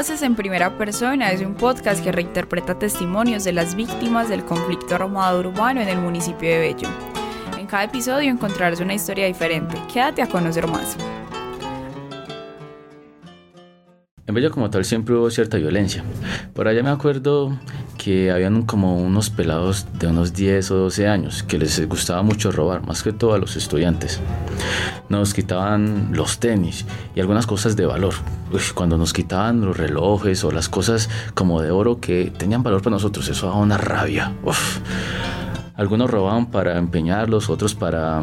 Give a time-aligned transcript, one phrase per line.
[0.00, 4.94] Voces en Primera Persona es un podcast que reinterpreta testimonios de las víctimas del conflicto
[4.94, 6.88] armado urbano en el municipio de Bello.
[7.58, 9.76] En cada episodio encontrarás una historia diferente.
[9.92, 10.96] Quédate a conocer más.
[14.26, 16.02] En Bello como tal siempre hubo cierta violencia.
[16.54, 17.58] Por allá me acuerdo
[18.02, 22.50] que habían como unos pelados de unos 10 o 12 años que les gustaba mucho
[22.50, 24.20] robar, más que todo a los estudiantes.
[25.10, 28.14] Nos quitaban los tenis y algunas cosas de valor.
[28.74, 32.94] cuando nos quitaban los relojes o las cosas como de oro que tenían valor para
[32.94, 34.32] nosotros, eso daba una rabia.
[35.76, 38.22] Algunos robaban para empeñarlos, otros para,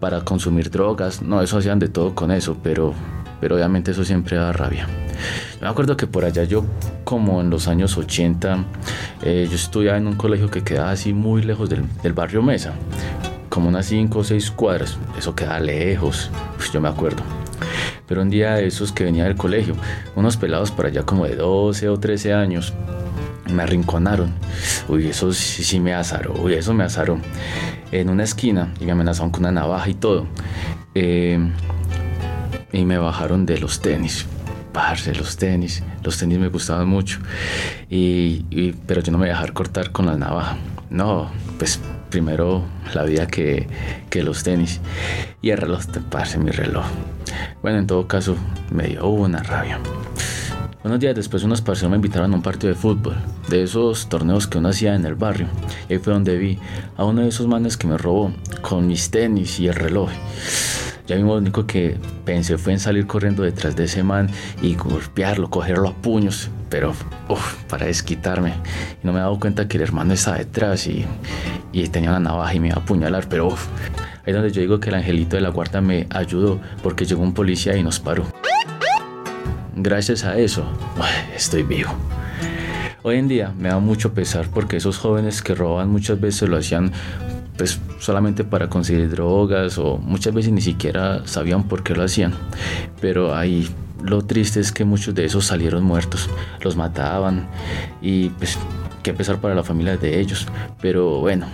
[0.00, 1.20] para consumir drogas.
[1.20, 2.94] No, eso hacían de todo con eso, pero,
[3.38, 4.88] pero obviamente eso siempre da rabia.
[5.64, 6.62] Me acuerdo que por allá yo,
[7.04, 8.66] como en los años 80,
[9.22, 12.74] eh, yo estudiaba en un colegio que quedaba así muy lejos del, barrio Mesa,
[13.48, 14.98] como unas 5 o 6 cuadras.
[15.18, 17.22] Eso quedaba lejos, pues yo me acuerdo.
[18.06, 19.74] Pero un día de esos que venía del colegio,
[20.14, 22.74] unos pelados por allá como de 12 o 13 años,
[23.50, 24.34] me arrinconaron.
[24.86, 27.18] Uy, eso sí, me azaró, uy, eso me azaró.
[27.90, 30.26] En una esquina y me amenazaron con una navaja y todo.
[30.94, 31.38] Eh,
[32.70, 34.26] y me bajaron de los tenis
[34.74, 35.82] parce, los tenis.
[36.02, 37.20] Los tenis me gustaban mucho.
[37.88, 40.58] Y, pero yo no me voy a dejar cortar con la navaja.
[40.90, 43.66] No, pues primero la vida que,
[44.10, 44.80] que los tenis.
[45.40, 46.84] Y el reloj, parce, mi reloj.
[47.62, 48.36] Bueno, en todo caso,
[48.70, 49.78] me dio una rabia.
[50.82, 53.16] Unos días después unos parceros me invitaron a un partido de fútbol,
[53.48, 55.46] de esos torneos que uno hacía en el barrio.
[55.88, 56.58] Y ahí fue donde vi
[56.98, 60.10] a uno de esos manes que me robó con mis tenis y el reloj.
[61.06, 64.30] Ya mismo lo único que pensé fue en salir corriendo detrás de ese man
[64.62, 66.94] y golpearlo, cogerlo a puños, pero
[67.68, 68.54] para desquitarme.
[69.02, 71.04] Y no me he dado cuenta que el hermano estaba detrás y,
[71.72, 73.56] y tenía una navaja y me iba a apuñalar, pero ahí
[74.26, 77.34] es donde yo digo que el angelito de la guarda me ayudó porque llegó un
[77.34, 78.24] policía y nos paró.
[79.76, 80.64] Gracias a eso,
[81.36, 81.90] estoy vivo.
[83.02, 86.56] Hoy en día me da mucho pesar porque esos jóvenes que roban muchas veces lo
[86.56, 86.90] hacían
[87.56, 92.34] pues solamente para conseguir drogas o muchas veces ni siquiera sabían por qué lo hacían.
[93.00, 93.68] Pero ahí
[94.02, 96.28] lo triste es que muchos de esos salieron muertos,
[96.60, 97.48] los mataban
[98.02, 98.58] y pues
[99.02, 100.46] qué pesar para la familia de ellos.
[100.80, 101.46] Pero bueno,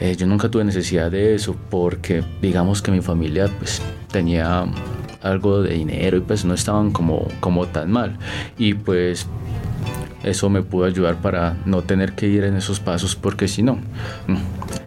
[0.00, 4.64] eh, yo nunca tuve necesidad de eso porque digamos que mi familia pues tenía
[5.22, 8.16] algo de dinero y pues no estaban como, como tan mal.
[8.56, 9.26] Y pues
[10.22, 13.78] eso me pudo ayudar para no tener que ir en esos pasos porque si no,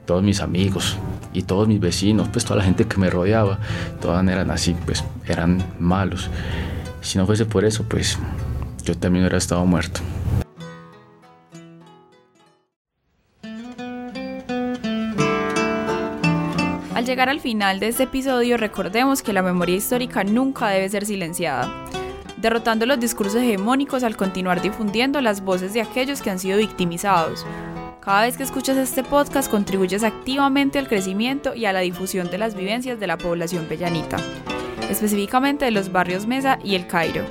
[0.05, 0.97] todos mis amigos
[1.33, 3.59] y todos mis vecinos, pues toda la gente que me rodeaba,
[4.01, 6.29] todas eran así, pues eran malos.
[7.01, 8.17] Si no fuese por eso, pues
[8.83, 10.01] yo también hubiera estado muerto.
[16.95, 21.05] Al llegar al final de este episodio, recordemos que la memoria histórica nunca debe ser
[21.05, 21.69] silenciada,
[22.43, 27.45] derrotando los discursos hegemónicos al continuar difundiendo las voces de aquellos que han sido victimizados,
[28.01, 32.37] cada vez que escuchas este podcast contribuyes activamente al crecimiento y a la difusión de
[32.37, 34.17] las vivencias de la población pellanita,
[34.89, 37.23] específicamente de los barrios Mesa y El Cairo.